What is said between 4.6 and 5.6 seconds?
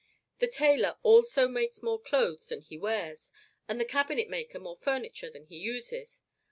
furniture than he